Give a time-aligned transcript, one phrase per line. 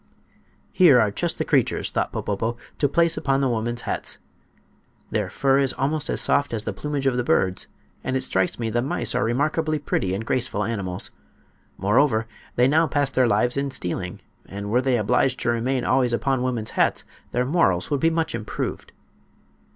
[0.71, 4.17] "Here are just the creatures," thought Popopo, "to place upon the woman's hats.
[5.11, 7.67] Their fur is almost as soft as the plumage of the birds,
[8.03, 11.11] and it strikes me the mice are remarkably pretty and graceful animals.
[11.77, 12.25] Moreover,
[12.55, 16.41] they now pass their lives in stealing, and were they obliged to remain always upon
[16.41, 18.93] women's hats their morals would be much improved."